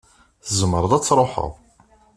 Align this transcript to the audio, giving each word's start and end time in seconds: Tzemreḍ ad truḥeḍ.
Tzemreḍ 0.45 0.91
ad 0.93 1.03
truḥeḍ. 1.03 1.51